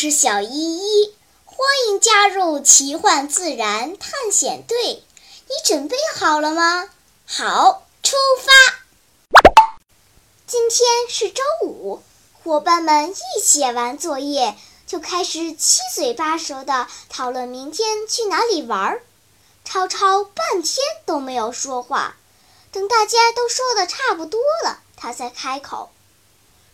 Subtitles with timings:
[0.00, 1.12] 是小依依，
[1.44, 5.02] 欢迎加入奇幻自然探险队。
[5.48, 6.88] 你准备好了吗？
[7.26, 9.42] 好，出发！
[10.46, 12.00] 今天是周五，
[12.44, 14.56] 伙伴们一写完作业，
[14.86, 19.02] 就开始七嘴八舌地讨论明天去哪里玩儿。
[19.64, 20.76] 超超半天
[21.06, 22.14] 都没有说话，
[22.70, 25.90] 等大家都说的差不多了，他才开口。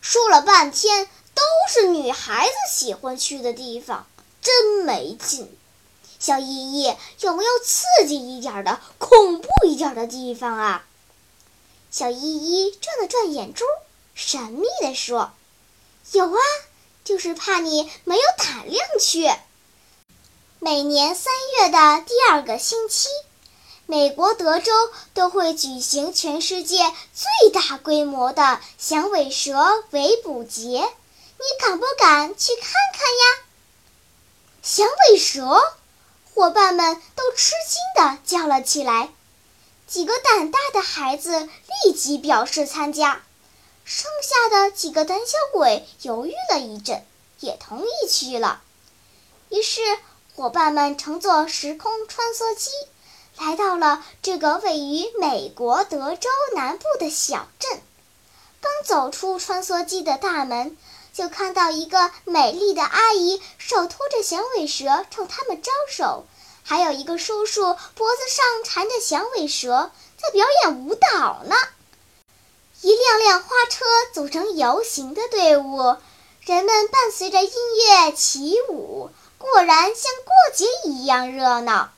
[0.03, 1.09] 说了半天。
[1.35, 4.07] 都是女孩子喜欢去的地方，
[4.41, 5.57] 真没劲。
[6.19, 10.87] 小依依，有没有刺激一点的、恐怖一点的地方啊？
[11.91, 13.65] 小依依转了转眼珠，
[14.15, 15.33] 神秘地说
[16.13, 16.39] ：“有啊，
[17.05, 19.31] 就是怕你没有胆量去。
[20.61, 23.09] 每年三月的第二个星期，
[23.85, 24.73] 美国德州
[25.13, 26.79] 都会举行全世界
[27.13, 30.89] 最大规模的响尾蛇围捕节。”
[31.45, 33.45] 你敢不敢去看看呀？
[34.63, 35.61] 响尾蛇，
[36.33, 39.11] 伙伴们都吃惊地叫了起来。
[39.87, 41.39] 几个胆大的孩子
[41.85, 43.23] 立即表示参加，
[43.85, 47.05] 剩下的几个胆小鬼犹豫了一阵，
[47.41, 48.63] 也同意去了。
[49.51, 49.83] 于是，
[50.35, 52.71] 伙伴们乘坐时空穿梭机，
[53.37, 57.83] 来到了这个位于美国德州南部的小镇。
[58.63, 60.75] 刚走出穿梭机的大门。
[61.15, 66.27] 就看到一个美丽的阿姨手托着响尾蛇冲他们招手，
[66.65, 71.55] 还有一个叔叔脖子上缠着响尾蛇在表演舞蹈呢。
[72.83, 75.97] 一辆辆花车组成游行的队伍，
[76.41, 81.93] 人们伴随着音乐起舞，果然像过节一样热闹。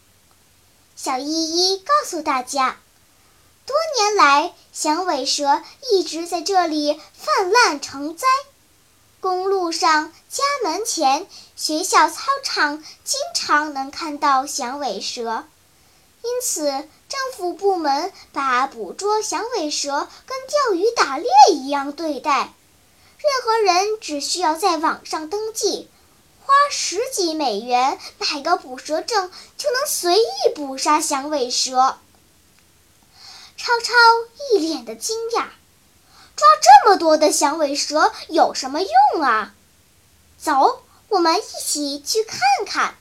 [0.94, 1.26] 小依
[1.72, 2.78] 依告诉大家，
[3.64, 8.26] 多年来响尾蛇一直在这里泛滥成灾。
[9.26, 11.26] 公路上、家门前、
[11.56, 15.44] 学校操场，经常能看到响尾蛇，
[16.22, 16.66] 因此
[17.08, 22.52] 政府部门把捕捉响尾蛇跟钓鱼打猎一样对待。
[23.18, 25.88] 任何人只需要在网上登记，
[26.44, 31.98] 花十几美元买个捕蛇证，就能随意捕杀响尾蛇。
[33.56, 33.92] 超超
[34.52, 35.46] 一脸的惊讶。
[36.36, 39.54] 抓这么多的响尾蛇有什么用啊？
[40.38, 42.94] 走，我们一起去看看。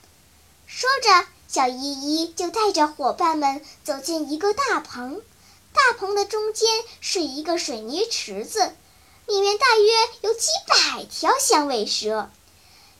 [0.66, 5.22] 说着，小依依就带着伙伴们走进一个大棚。
[5.74, 6.66] 大棚的中间
[7.02, 8.74] 是一个水泥池子，
[9.26, 9.92] 里面大约
[10.22, 12.30] 有几百条响尾蛇。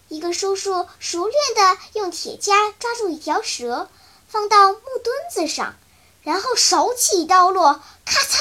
[0.08, 3.88] 一个叔叔熟练地用铁夹抓住一条蛇，
[4.28, 5.74] 放到木墩子上，
[6.20, 8.38] 然后手起刀落，咔嚓。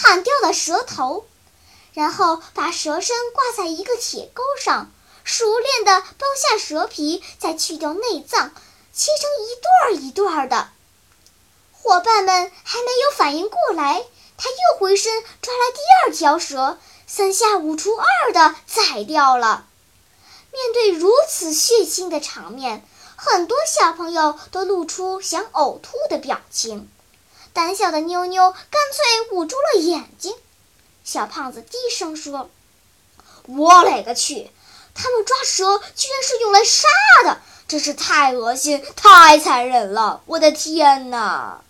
[0.00, 1.26] 砍掉了蛇头，
[1.92, 4.92] 然后把蛇身挂在一个铁钩上，
[5.24, 8.52] 熟练地剥下蛇皮，再去掉内脏，
[8.94, 10.68] 切成一段儿一段儿的。
[11.72, 14.04] 伙伴们还没有反应过来，
[14.36, 19.66] 他又回身抓来第二条蛇，三下五除二的宰掉了。
[20.52, 26.88] 面对如此血腥的场面，很多小朋友都露出想呕吐的表情。
[27.58, 30.32] 胆小的妞妞干脆捂住了眼睛。
[31.02, 32.50] 小胖子低声说
[33.48, 34.52] ：“我勒个去！
[34.94, 36.86] 他们抓蛇居然是用来杀
[37.24, 40.22] 的，真是太恶心、太残忍了！
[40.26, 41.64] 我的天哪！”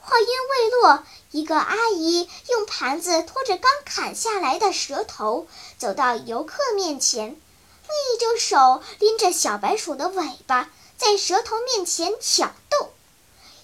[0.00, 5.46] 话音未落，一个阿姨用盘子托着刚砍下来的蛇头，
[5.76, 12.54] 走到游客面前，另一只手拎着小白鼠的尾巴，在蛇头面前挑。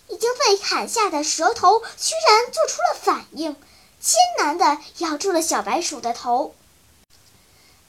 [0.08, 3.54] 已经被砍下的蛇头居然做出了反应，
[4.00, 6.54] 艰难地咬住了小白鼠的头。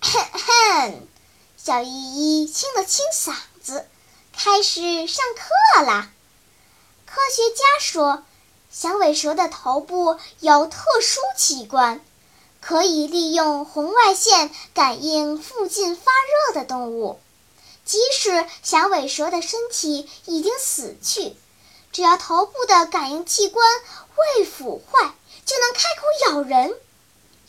[0.01, 1.07] 哼哼，
[1.57, 3.85] 小依依清了清嗓子，
[4.35, 6.11] 开始上课啦。
[7.05, 8.23] 科学家说，
[8.71, 12.01] 响尾蛇的头部有特殊器官，
[12.61, 16.11] 可以利用红外线感应附近发
[16.47, 17.19] 热的动物，
[17.83, 21.35] 即使响尾蛇的身体已经死去。
[21.99, 23.67] 只要头部的感应器官
[24.37, 25.13] 未腐坏，
[25.45, 26.73] 就能开口咬人。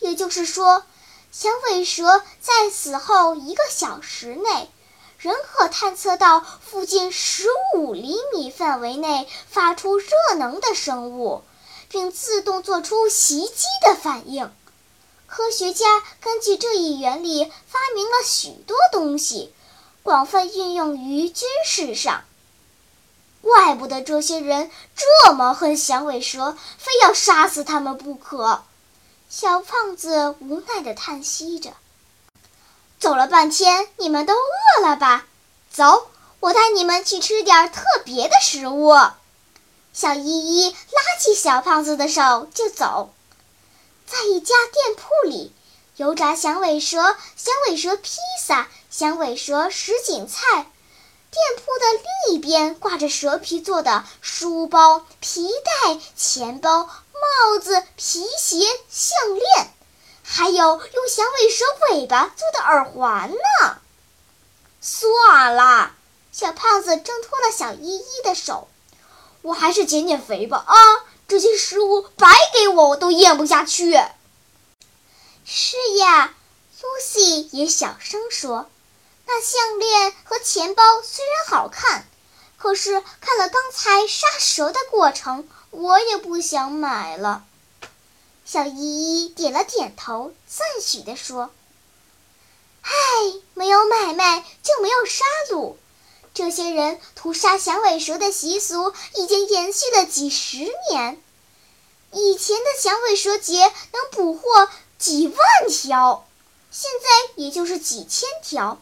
[0.00, 0.82] 也就是说，
[1.30, 4.68] 响尾蛇在死后一个小时内，
[5.18, 11.44] 仍可探测到附近十五厘米范围内发出热能的生物，
[11.88, 14.52] 并自动做出袭击的反应。
[15.28, 19.54] 科学家根据这一原理发明了许多东西，
[20.02, 22.24] 广泛运用于军事上。
[23.70, 28.64] 怪不得这些人这么恨响尾蛇，非要杀死他们不可。
[29.28, 31.74] 小胖子无奈地叹息着。
[32.98, 35.24] 走了半天，你们都饿了吧？
[35.72, 38.92] 走，我带你们去吃点特别的食物。
[39.92, 43.14] 小依依拉起小胖子的手就走，
[44.04, 45.52] 在一家店铺里，
[45.94, 50.68] 油炸响尾蛇、响尾蛇披萨、响尾蛇什锦菜。
[51.30, 51.86] 店铺的
[52.26, 59.72] 另一边挂着蛇皮做的书包、皮带、钱包、帽子、皮鞋、项链，
[60.24, 63.78] 还有用响尾蛇尾巴做的耳环呢。
[64.80, 65.92] 算了，
[66.32, 68.68] 小胖子挣脱了小依依的手，
[69.42, 70.64] 我还是减减肥吧。
[70.66, 70.74] 啊，
[71.28, 73.92] 这些食物白给我，我都咽不下去。
[75.44, 76.34] 是呀，
[76.80, 78.68] 露西也小声说。
[79.32, 82.04] 那项链和钱包虽然好看，
[82.58, 87.44] 可是看了刚才杀蛇的过程，我也不想买了。
[88.44, 91.52] 小依依点了点头，赞许地说
[92.82, 92.90] ：“唉，
[93.54, 95.76] 没有买卖就没有杀戮。
[96.34, 100.56] 这些人屠杀响尾蛇的习俗已经延续了几十
[100.90, 101.22] 年。
[102.10, 103.62] 以前的响尾蛇节
[103.92, 104.68] 能捕获
[104.98, 105.38] 几万
[105.68, 106.26] 条，
[106.72, 108.80] 现在也就是几千条。”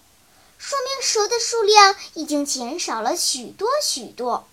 [0.58, 4.46] 说明蛇的数量已经减少了许多许多。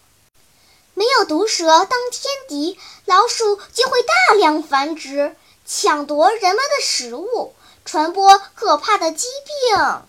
[0.93, 5.35] 没有毒蛇当天敌，老鼠就会大量繁殖，
[5.65, 7.53] 抢夺人们的食物，
[7.83, 10.01] 传播可怕的疾病。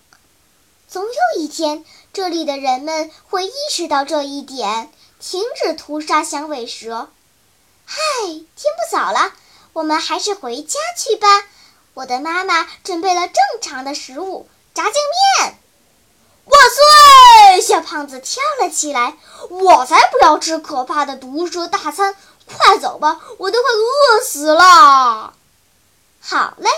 [0.88, 7.10] 总有一天，这里的人们会意识到这一点，停止屠杀响尾蛇。
[7.84, 7.98] 嗨，
[8.28, 9.32] 天不早了，
[9.72, 11.26] 我们还是回家去吧。
[11.94, 14.94] 我的妈妈准备了正常的食物——炸酱
[15.40, 15.58] 面。
[16.46, 17.60] 万岁！
[17.60, 19.16] 小胖子跳了起来。
[19.50, 22.16] 我才不要吃可怕的毒蛇大餐！
[22.46, 25.34] 快走吧，我都快饿死了。
[26.20, 26.70] 好嘞，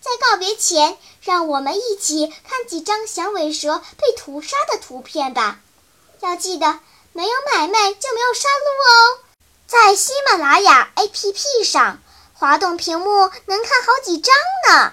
[0.00, 5.58] 在告别前，让我们一起看几张响尾蛇被屠杀的图片吧。
[6.20, 6.80] 要记得，
[7.12, 9.18] 没有买卖就没有杀戮哦。
[9.66, 11.98] 在喜马拉雅 APP 上，
[12.34, 14.34] 滑动屏幕能看好几张
[14.68, 14.92] 呢。